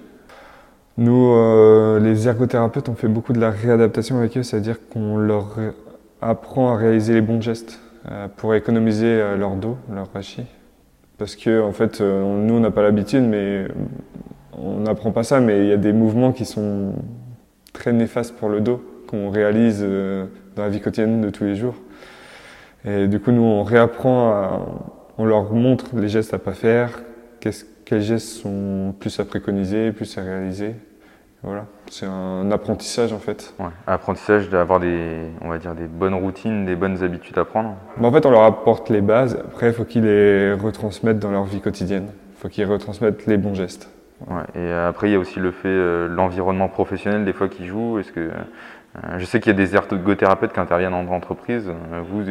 Nous, 0.98 1.34
euh, 1.36 2.00
les 2.00 2.28
ergothérapeutes, 2.28 2.90
on 2.90 2.96
fait 2.96 3.10
beaucoup 3.10 3.34
de 3.34 3.40
la 3.40 3.52
réadaptation 3.52 4.18
avec 4.18 4.36
eux, 4.38 4.44
c'est-à-dire 4.44 4.78
qu'on 4.90 5.18
leur 5.18 5.58
apprend 6.22 6.74
à 6.74 6.78
réaliser 6.78 7.14
les 7.14 7.22
bons 7.22 7.42
gestes 7.42 7.80
euh, 8.12 8.28
pour 8.36 8.54
économiser 8.54 9.08
euh, 9.08 9.36
leur 9.36 9.56
dos, 9.56 9.78
leur 9.94 10.12
rachis. 10.14 10.46
Parce 11.18 11.36
que 11.36 11.62
en 11.62 11.72
fait, 11.72 12.02
euh, 12.02 12.24
nous 12.24 12.54
on 12.54 12.60
n'a 12.60 12.72
pas 12.72 12.84
l'habitude, 12.84 13.24
mais 13.24 13.68
on 14.54 14.82
n'apprend 14.82 15.12
pas 15.12 15.24
ça, 15.24 15.40
mais 15.40 15.60
il 15.66 15.70
y 15.70 15.74
a 15.74 15.78
des 15.78 15.94
mouvements 15.94 16.32
qui 16.32 16.46
sont 16.46 16.94
très 17.74 17.94
néfastes 17.94 18.36
pour 18.36 18.50
le 18.50 18.62
dos 18.62 18.84
qu'on 19.08 19.30
réalise 19.30 19.82
dans 20.56 20.64
la 20.64 20.70
vie 20.70 20.82
quotidienne 20.82 21.22
de 21.22 21.30
tous 21.30 21.44
les 21.44 21.56
jours. 21.56 21.76
Et 22.86 23.08
du 23.08 23.20
coup, 23.20 23.32
nous 23.32 23.44
on 23.44 23.64
réapprend, 23.64 24.66
on 25.18 25.26
leur 25.26 25.52
montre 25.54 25.96
les 25.96 26.08
gestes 26.08 26.34
à 26.34 26.40
pas 26.40 26.54
faire, 26.54 27.02
quels 27.40 28.02
gestes 28.02 28.42
sont 28.42 28.96
plus 29.00 29.20
à 29.20 29.26
préconiser, 29.26 29.92
plus 29.92 30.18
à 30.18 30.24
réaliser. 30.24 30.74
Voilà, 31.46 31.68
c'est 31.92 32.08
un 32.08 32.50
apprentissage 32.50 33.14
en 33.14 33.20
fait. 33.20 33.54
Ouais, 33.60 33.68
apprentissage 33.86 34.50
d'avoir 34.50 34.80
des, 34.80 35.28
on 35.42 35.50
va 35.50 35.60
dire 35.60 35.76
des 35.76 35.86
bonnes 35.86 36.16
routines, 36.16 36.66
des 36.66 36.76
bonnes 36.76 37.04
habitudes 37.04 37.38
à 37.38 37.46
prendre. 37.46 37.76
en 38.02 38.12
fait, 38.12 38.26
on 38.26 38.32
leur 38.32 38.44
apporte 38.44 38.90
les 38.90 39.02
bases. 39.02 39.38
Après, 39.46 39.68
il 39.68 39.74
faut 39.74 39.86
qu'ils 39.86 40.06
les 40.06 40.54
retransmettent 40.54 41.20
dans 41.20 41.30
leur 41.30 41.44
vie 41.44 41.62
quotidienne. 41.62 42.08
Il 42.32 42.42
faut 42.42 42.50
qu'ils 42.50 42.66
retransmettent 42.66 43.28
les 43.28 43.38
bons 43.38 43.54
gestes. 43.54 43.92
Ouais, 44.28 44.60
et 44.60 44.72
après, 44.72 45.10
il 45.10 45.14
y 45.14 45.16
a 45.16 45.20
aussi 45.20 45.40
le 45.40 45.52
fait, 45.52 45.68
euh, 45.68 46.08
l'environnement 46.08 46.68
professionnel 46.68 47.26
des 47.26 47.34
fois 47.34 47.48
qui 47.48 47.68
joue. 47.68 48.00
Est-ce 48.00 48.12
que 48.12 48.32
euh, 49.04 49.20
je 49.20 49.26
sais 49.26 49.40
qu'il 49.40 49.52
y 49.52 49.56
a 49.56 49.58
des 49.58 49.76
ergothérapeutes 49.76 50.54
qui 50.54 50.60
interviennent 50.60 50.94
en 50.94 51.08
entreprise. 51.08 51.70
Euh, 51.70 52.02
vous, 52.08 52.24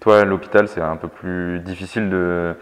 toi, 0.00 0.20
à 0.20 0.24
l'hôpital, 0.24 0.68
c'est 0.68 0.80
un 0.80 0.96
peu 0.96 1.08
plus 1.08 1.60
difficile 1.60 2.10
de 2.10 2.16
euh, 2.16 2.54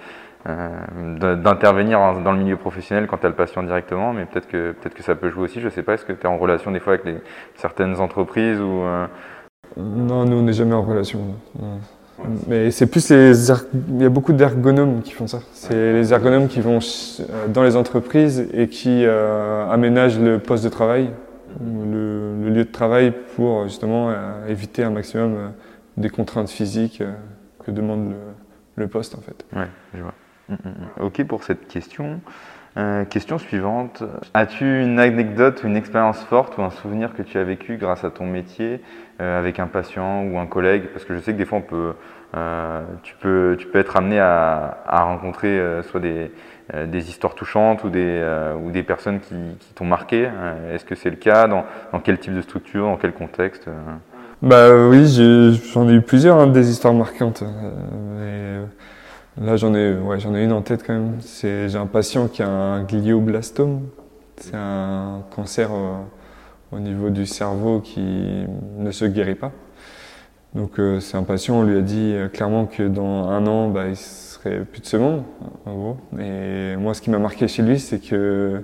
d'intervenir 0.44 1.98
dans 2.20 2.32
le 2.32 2.38
milieu 2.38 2.56
professionnel 2.56 3.06
quand 3.06 3.18
tu 3.18 3.26
as 3.26 3.28
le 3.28 3.34
patient 3.34 3.62
directement, 3.62 4.12
mais 4.12 4.24
peut-être 4.24 4.48
que, 4.48 4.72
peut 4.72 4.90
que 4.90 5.02
ça 5.02 5.14
peut 5.14 5.30
jouer 5.30 5.44
aussi, 5.44 5.60
je 5.60 5.68
sais 5.68 5.82
pas, 5.82 5.94
est-ce 5.94 6.04
que 6.04 6.12
tu 6.12 6.22
es 6.22 6.26
en 6.26 6.36
relation 6.36 6.72
des 6.72 6.80
fois 6.80 6.94
avec 6.94 7.04
les, 7.04 7.16
certaines 7.54 8.00
entreprises 8.00 8.58
ou... 8.58 8.82
Euh? 8.82 9.06
Non, 9.76 10.24
nous 10.24 10.38
on 10.38 10.42
n'est 10.42 10.52
jamais 10.52 10.74
en 10.74 10.82
relation. 10.82 11.20
Mais 12.48 12.70
c'est 12.70 12.86
plus 12.86 13.08
les... 13.10 13.50
Il 13.50 14.02
y 14.02 14.04
a 14.04 14.08
beaucoup 14.08 14.32
d'ergonomes 14.32 15.02
qui 15.02 15.12
font 15.12 15.26
ça. 15.26 15.40
C'est 15.52 15.92
les 15.92 16.12
ergonomes 16.12 16.48
qui 16.48 16.60
vont 16.60 16.78
euh, 16.80 17.48
dans 17.48 17.62
les 17.62 17.76
entreprises 17.76 18.48
et 18.52 18.68
qui 18.68 19.06
aménagent 19.06 20.18
le 20.18 20.40
poste 20.40 20.64
de 20.64 20.68
travail, 20.68 21.10
le, 21.64 22.48
lieu 22.48 22.64
de 22.64 22.70
travail 22.70 23.12
pour 23.36 23.64
justement 23.64 24.12
éviter 24.48 24.82
un 24.82 24.90
maximum 24.90 25.52
des 25.96 26.10
contraintes 26.10 26.50
physiques 26.50 27.02
que 27.64 27.70
demande 27.70 28.10
le, 28.10 28.16
le 28.76 28.88
poste 28.88 29.14
en 29.14 29.20
fait. 29.20 29.44
Ouais, 29.54 29.68
je 29.94 30.02
vois. 30.02 30.14
Mm, 30.52 30.68
mm, 30.68 31.02
mm. 31.02 31.04
Ok 31.04 31.24
pour 31.24 31.44
cette 31.44 31.66
question. 31.68 32.20
Euh, 32.78 33.04
question 33.04 33.38
suivante. 33.38 34.02
As-tu 34.32 34.82
une 34.82 34.98
anecdote 34.98 35.62
ou 35.62 35.66
une 35.66 35.76
expérience 35.76 36.20
forte 36.24 36.56
ou 36.56 36.62
un 36.62 36.70
souvenir 36.70 37.14
que 37.14 37.22
tu 37.22 37.36
as 37.36 37.44
vécu 37.44 37.76
grâce 37.76 38.02
à 38.02 38.10
ton 38.10 38.24
métier 38.24 38.80
euh, 39.20 39.38
avec 39.38 39.58
un 39.58 39.66
patient 39.66 40.24
ou 40.24 40.38
un 40.38 40.46
collègue? 40.46 40.84
Parce 40.92 41.04
que 41.04 41.14
je 41.14 41.20
sais 41.20 41.32
que 41.32 41.38
des 41.38 41.44
fois, 41.44 41.58
on 41.58 41.62
peut, 41.62 41.92
euh, 42.34 42.82
tu, 43.02 43.14
peux, 43.20 43.56
tu 43.58 43.66
peux 43.66 43.78
être 43.78 43.96
amené 43.96 44.18
à, 44.20 44.78
rencontrer 44.86 45.60
soit 45.82 46.00
des, 46.00 46.30
des, 46.86 47.10
histoires 47.10 47.34
touchantes 47.34 47.84
ou 47.84 47.90
des, 47.90 48.24
ou 48.64 48.70
des 48.70 48.82
personnes 48.82 49.20
qui, 49.20 49.34
qui 49.60 49.74
t'ont 49.74 49.84
marqué. 49.84 50.30
Est-ce 50.72 50.86
que 50.86 50.94
c'est 50.94 51.10
le 51.10 51.16
cas? 51.16 51.48
Dans, 51.48 51.66
dans, 51.92 52.00
quel 52.00 52.18
type 52.18 52.34
de 52.34 52.40
structure? 52.40 52.86
Dans 52.86 52.96
quel 52.96 53.12
contexte 53.12 53.68
Bah 54.40 54.88
oui, 54.88 55.06
j'en 55.74 55.86
ai, 55.90 55.92
eu 55.92 56.00
plusieurs, 56.00 56.38
hein, 56.38 56.46
des 56.46 56.70
histoires 56.70 56.94
marquantes. 56.94 57.44
Là, 59.40 59.56
j'en 59.56 59.74
ai, 59.74 59.94
ouais, 59.94 60.20
j'en 60.20 60.34
ai 60.34 60.44
une 60.44 60.52
en 60.52 60.60
tête 60.60 60.84
quand 60.86 60.92
même. 60.92 61.16
C'est, 61.20 61.70
j'ai 61.70 61.78
un 61.78 61.86
patient 61.86 62.28
qui 62.28 62.42
a 62.42 62.48
un 62.48 62.84
glioblastome. 62.84 63.88
C'est 64.36 64.54
un 64.54 65.22
cancer 65.34 65.70
euh, 65.72 65.94
au 66.70 66.78
niveau 66.78 67.08
du 67.08 67.24
cerveau 67.24 67.80
qui 67.80 68.44
ne 68.76 68.90
se 68.90 69.06
guérit 69.06 69.34
pas. 69.34 69.52
Donc, 70.54 70.78
euh, 70.78 71.00
c'est 71.00 71.16
un 71.16 71.22
patient, 71.22 71.60
on 71.60 71.62
lui 71.62 71.78
a 71.78 71.80
dit 71.80 72.12
euh, 72.12 72.28
clairement 72.28 72.66
que 72.66 72.82
dans 72.82 73.30
un 73.30 73.46
an, 73.46 73.70
bah, 73.70 73.88
il 73.88 73.96
serait 73.96 74.66
plus 74.70 74.82
de 74.82 74.86
ce 74.86 74.98
monde. 74.98 75.22
Et 76.20 76.76
moi, 76.76 76.92
ce 76.92 77.00
qui 77.00 77.08
m'a 77.08 77.18
marqué 77.18 77.48
chez 77.48 77.62
lui, 77.62 77.80
c'est 77.80 78.00
que 78.00 78.62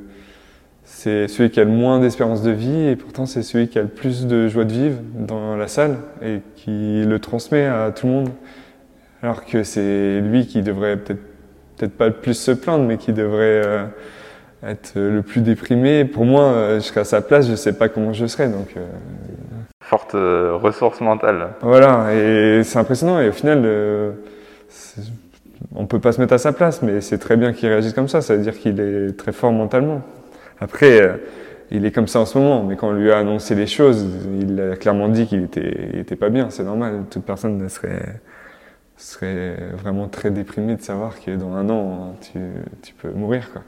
c'est 0.85 1.29
celui 1.29 1.51
qui 1.51 1.61
a 1.61 1.65
le 1.65 1.71
moins 1.71 1.99
d'espérance 1.99 2.43
de 2.43 2.51
vie 2.51 2.89
et 2.89 2.97
pourtant 2.97 3.27
c'est 3.27 3.43
celui 3.43 3.69
qui 3.69 3.79
a 3.79 3.83
le 3.83 3.89
plus 3.89 4.27
de 4.27 4.49
joie 4.49 4.65
de 4.65 4.73
vivre 4.73 4.99
dans 5.15 5.55
la 5.55 5.69
salle 5.69 5.99
et 6.23 6.41
qui 6.57 7.05
le 7.05 7.19
transmet 7.19 7.67
à 7.67 7.91
tout 7.91 8.07
le 8.07 8.13
monde 8.13 8.31
alors 9.23 9.45
que 9.45 9.63
c'est 9.63 10.21
lui 10.21 10.47
qui 10.47 10.63
devrait 10.63 10.97
peut-être 10.97 11.21
peut-être 11.79 11.97
pas 11.97 12.07
le 12.07 12.15
plus 12.15 12.35
se 12.35 12.51
plaindre, 12.51 12.85
mais 12.85 12.97
qui 12.97 13.13
devrait 13.13 13.63
euh, 13.65 13.85
être 14.63 14.93
le 14.97 15.23
plus 15.23 15.41
déprimé. 15.41 16.05
Pour 16.05 16.25
moi, 16.25 16.45
euh, 16.45 16.75
je 16.77 16.81
serais 16.81 17.01
à 17.01 17.05
sa 17.05 17.21
place, 17.21 17.49
je 17.49 17.55
sais 17.55 17.73
pas 17.73 17.89
comment 17.89 18.13
je 18.13 18.27
serais. 18.27 18.49
Donc, 18.49 18.75
euh, 18.77 18.87
Forte 19.81 20.13
ressource 20.13 21.01
mentale. 21.01 21.51
Voilà, 21.63 22.15
et 22.15 22.63
c'est 22.63 22.79
impressionnant. 22.79 23.21
Et 23.21 23.29
au 23.29 23.33
final, 23.33 23.67
on 25.75 25.87
peut 25.87 25.99
pas 25.99 26.13
se 26.13 26.21
mettre 26.21 26.35
à 26.35 26.39
sa 26.39 26.53
place, 26.53 26.83
mais 26.83 27.01
c'est 27.01 27.17
très 27.17 27.39
bien 27.39 27.55
qu'il 27.55 27.71
réagisse 27.71 27.95
comme 27.95 28.09
ça. 28.09 28.21
Ça 28.21 28.37
veut 28.37 28.43
dire 28.43 28.59
qu'il 28.59 28.81
est 28.81 29.17
très 29.17 29.33
fort 29.33 29.51
mentalement. 29.51 30.03
Après, 30.61 31.19
il 31.71 31.87
est 31.87 31.91
comme 31.91 32.07
ça 32.07 32.21
en 32.21 32.27
ce 32.27 32.37
moment, 32.37 32.65
mais 32.65 32.77
quand 32.77 32.89
on 32.89 32.93
lui 32.93 33.11
a 33.11 33.17
annoncé 33.17 33.55
les 33.55 33.67
choses, 33.67 34.07
il 34.39 34.61
a 34.61 34.77
clairement 34.77 35.09
dit 35.09 35.27
qu'il 35.27 35.45
était, 35.45 35.89
il 35.95 36.01
était 36.01 36.17
pas 36.17 36.29
bien. 36.29 36.51
C'est 36.51 36.65
normal. 36.65 37.05
Toute 37.11 37.25
personne 37.25 37.57
ne 37.57 37.69
serait 37.69 38.21
serait 38.99 39.57
vraiment 39.75 40.09
très 40.09 40.31
déprimé 40.31 40.77
de 40.77 40.83
savoir 40.83 41.21
que 41.21 41.31
dans 41.31 41.55
un 41.55 41.69
an, 41.71 42.17
tu, 42.21 42.39
tu 42.83 42.95
peux 42.95 43.11
mourir. 43.11 43.51
Quoi. 43.53 43.63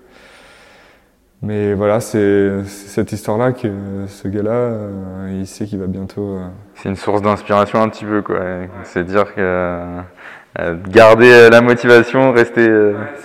Mais 1.43 1.73
voilà, 1.73 2.01
c'est 2.01 2.65
cette 2.67 3.13
histoire-là 3.13 3.53
que 3.53 3.69
ce 4.07 4.29
gars-là, 4.29 4.51
euh, 4.51 5.39
il 5.41 5.47
sait 5.47 5.65
qu'il 5.65 5.79
va 5.79 5.87
bientôt. 5.87 6.37
Euh, 6.37 6.47
c'est 6.75 6.91
une 6.91 6.97
source 6.97 7.23
d'inspiration 7.23 7.81
un 7.81 7.89
petit 7.89 8.05
peu, 8.05 8.21
quoi. 8.21 8.41
C'est 8.85 9.05
dire 9.05 9.35
que 9.35 9.41
euh, 9.41 10.77
garder 10.89 11.49
la 11.51 11.63
motivation, 11.63 12.33
rester 12.33 12.69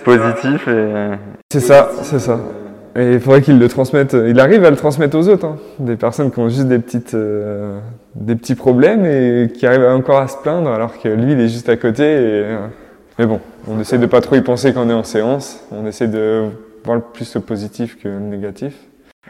positif. 0.04 0.66
Et... 0.66 1.10
C'est 1.52 1.60
ça, 1.60 1.90
c'est 2.02 2.18
ça. 2.18 2.40
Et 2.96 3.14
il 3.14 3.20
faudrait 3.20 3.42
qu'il 3.42 3.58
le 3.58 3.68
transmette. 3.68 4.14
Il 4.14 4.40
arrive 4.40 4.64
à 4.64 4.70
le 4.70 4.76
transmettre 4.76 5.16
aux 5.18 5.28
autres. 5.28 5.44
Hein. 5.44 5.56
Des 5.78 5.96
personnes 5.96 6.30
qui 6.30 6.38
ont 6.38 6.48
juste 6.48 6.66
des 6.66 6.78
petites, 6.78 7.14
euh, 7.14 7.78
des 8.14 8.36
petits 8.36 8.54
problèmes 8.54 9.04
et 9.04 9.50
qui 9.52 9.66
arrivent 9.66 9.84
encore 9.84 10.18
à 10.18 10.28
se 10.28 10.38
plaindre 10.38 10.70
alors 10.70 10.98
que 10.98 11.08
lui, 11.08 11.32
il 11.32 11.40
est 11.40 11.48
juste 11.48 11.68
à 11.68 11.76
côté. 11.76 12.04
Et, 12.04 12.44
euh, 12.44 12.66
mais 13.18 13.26
bon, 13.26 13.40
on 13.68 13.78
essaie 13.80 13.98
de 13.98 14.06
pas 14.06 14.20
trop 14.20 14.36
y 14.36 14.40
penser 14.40 14.72
quand 14.72 14.86
on 14.86 14.90
est 14.90 14.94
en 14.94 15.02
séance. 15.02 15.62
On 15.72 15.86
essaie 15.86 16.08
de 16.08 16.44
voir 16.84 16.96
le 16.96 17.02
plus 17.02 17.34
le 17.34 17.40
positif 17.42 17.98
que 18.00 18.08
le 18.08 18.18
négatif. 18.18 18.74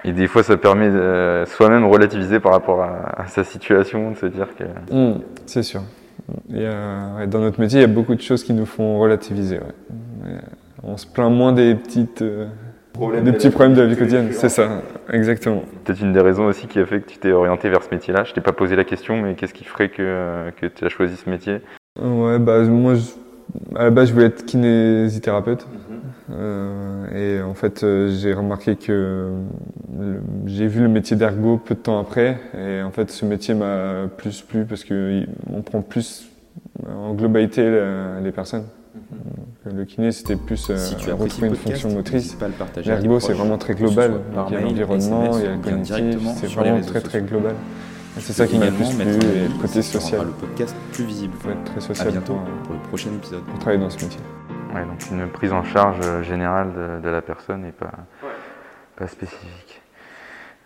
Et 0.05 0.13
des 0.13 0.29
fois, 0.29 0.43
ça 0.45 0.57
permet 0.57 0.91
de 0.91 1.45
soi-même 1.47 1.87
relativiser 1.87 2.39
par 2.39 2.53
rapport 2.53 2.83
à, 2.83 3.23
à, 3.23 3.27
sa 3.27 3.43
situation, 3.43 4.13
de 4.13 4.17
se 4.17 4.27
dire 4.27 4.49
que. 4.57 4.95
Mmh, 4.95 5.21
c'est 5.47 5.63
sûr. 5.63 5.83
Ouais, 6.51 7.27
dans 7.27 7.41
notre 7.41 7.61
métier, 7.61 7.79
il 7.81 7.83
y 7.83 7.85
a 7.85 7.89
beaucoup 7.89 8.15
de 8.15 8.21
choses 8.21 8.45
qui 8.45 8.53
nous 8.53 8.67
font 8.67 8.99
relativiser. 8.99 9.59
Ouais. 9.59 10.39
On 10.83 10.97
se 10.97 11.07
plaint 11.07 11.33
moins 11.33 11.53
des 11.53 11.75
petites. 11.75 12.23
Euh, 12.23 12.47
des 13.25 13.33
petits 13.33 13.51
problèmes 13.51 13.75
de 13.75 13.83
la 13.83 13.87
vie 13.87 13.97
quotidienne, 13.97 14.29
c'est 14.33 14.49
ça, 14.49 14.83
exactement. 15.13 15.63
Peut-être 15.85 16.01
une 16.01 16.13
des 16.13 16.21
raisons 16.21 16.47
aussi 16.47 16.67
qui 16.67 16.79
a 16.79 16.87
fait 16.87 17.01
que 17.01 17.11
tu 17.11 17.19
t'es 17.19 17.33
orienté 17.33 17.69
vers 17.69 17.83
ce 17.83 17.95
métier-là. 17.95 18.25
Je 18.25 18.33
t'ai 18.33 18.41
pas 18.41 18.53
posé 18.53 18.77
la 18.77 18.85
question, 18.85 19.21
mais 19.23 19.35
qu'est-ce 19.35 19.55
qui 19.55 19.65
ferait 19.65 19.89
que, 19.89 20.51
que 20.61 20.67
tu 20.67 20.85
as 20.85 20.89
choisi 20.89 21.17
ce 21.17 21.29
métier? 21.29 21.61
Ouais, 22.01 22.39
bah 22.39 22.63
moi, 22.65 22.95
je, 22.95 23.05
à 23.75 23.85
la 23.85 23.91
base, 23.91 24.09
je 24.09 24.15
voulais 24.15 24.27
être 24.27 24.45
kinésithérapeute. 24.45 25.67
Mm 25.67 25.77
-hmm. 25.77 26.35
euh, 26.39 27.39
et 27.39 27.43
en 27.43 27.55
fait, 27.55 27.83
euh, 27.83 28.09
j'ai 28.09 28.35
remarqué 28.35 28.77
que 28.77 29.31
j'ai 30.47 30.67
vu 30.67 30.81
le 30.83 30.89
métier 30.89 31.17
d'ergo 31.17 31.59
peu 31.59 31.75
de 31.75 31.81
temps 31.81 32.01
après. 32.01 32.39
Et 32.59 32.83
en 32.83 32.91
fait, 32.91 33.11
ce 33.11 33.25
métier 33.25 33.55
m'a 33.55 34.09
plus 34.17 34.43
plu 34.43 34.65
parce 34.65 34.85
qu'on 34.85 35.63
prend 35.63 35.83
plus 35.83 36.29
en 36.89 37.15
globalité 37.15 37.63
les 38.23 38.33
personnes. 38.33 38.67
Le 39.65 39.85
kiné, 39.85 40.13
c'était 40.13 40.37
plus 40.37 40.71
euh, 40.71 40.77
si 40.77 40.97
tu 40.97 41.11
retrouver 41.11 41.49
une 41.49 41.57
fonction 41.57 41.91
motrice. 41.91 42.37
L'ergo, 42.85 43.21
c'est 43.21 43.33
vraiment 43.33 43.59
très 43.59 43.75
global. 43.75 44.21
Il 44.49 44.55
y 44.55 44.57
a 44.57 44.61
l'environnement, 44.61 45.39
il 45.39 45.45
y 45.45 45.47
a 45.47 45.53
le 45.53 45.59
cognitif, 45.59 46.21
c'est 46.37 46.47
vraiment 46.53 46.81
très 46.81 47.01
très 47.01 47.21
global. 47.21 47.55
C'est 48.19 48.33
ça 48.33 48.47
qui 48.47 48.59
m'a 48.59 48.69
plus 48.69 48.95
plu 48.95 49.05
et 49.05 49.49
le 49.49 49.61
côté 49.61 49.83
social. 49.83 50.27
le 50.27 50.33
podcast 50.33 50.75
plus 50.93 51.05
visible. 51.05 51.35
Il 51.37 51.43
faut 51.43 51.51
être 51.51 51.65
très 51.65 51.81
social 51.81 52.09
à 52.09 52.11
bientôt 52.13 52.35
pour, 52.35 52.63
pour, 52.63 52.75
le 52.75 52.81
prochain 52.89 53.11
épisode. 53.11 53.43
Pour 53.43 53.59
travailler 53.59 53.83
dans 53.83 53.91
ce 53.91 54.03
métier. 54.03 54.21
Ouais, 54.75 54.85
donc 54.85 55.11
une 55.11 55.29
prise 55.29 55.53
en 55.53 55.65
charge 55.65 56.23
générale 56.23 56.73
de, 56.73 57.03
de 57.03 57.09
la 57.11 57.21
personne 57.21 57.65
et 57.67 57.73
pas, 57.73 57.93
ouais. 58.23 58.29
pas 58.97 59.07
spécifique. 59.07 59.83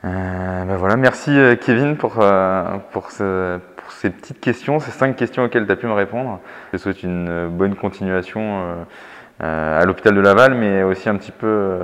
Euh, 0.04 0.64
ben 0.64 0.76
voilà, 0.76 0.96
merci 0.96 1.32
Kevin 1.60 1.96
pour, 1.96 2.14
euh, 2.20 2.78
pour, 2.92 3.10
ce, 3.10 3.58
ces 3.92 4.10
petites 4.10 4.40
questions, 4.40 4.80
ces 4.80 4.90
cinq 4.90 5.16
questions 5.16 5.44
auxquelles 5.44 5.66
tu 5.66 5.72
as 5.72 5.76
pu 5.76 5.86
me 5.86 5.92
répondre. 5.92 6.40
Je 6.72 6.76
te 6.76 6.82
souhaite 6.82 7.02
une 7.02 7.48
bonne 7.48 7.74
continuation 7.74 8.76
euh, 9.42 9.80
à 9.80 9.84
l'hôpital 9.84 10.14
de 10.14 10.20
Laval, 10.20 10.54
mais 10.54 10.82
aussi 10.82 11.08
un 11.08 11.16
petit 11.16 11.32
peu 11.32 11.80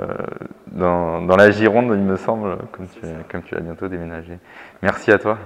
dans, 0.71 1.25
la 1.35 1.51
Gironde, 1.51 1.91
il 1.93 2.03
me 2.03 2.15
semble, 2.15 2.57
comme 2.71 2.87
tu, 2.87 3.01
comme 3.31 3.43
tu 3.43 3.55
vas 3.55 3.61
bientôt 3.61 3.87
déménager. 3.87 4.37
Merci 4.81 5.11
à 5.11 5.17
toi. 5.17 5.37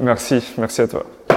merci, 0.00 0.54
merci 0.58 0.80
à 0.82 0.88
toi. 0.88 1.04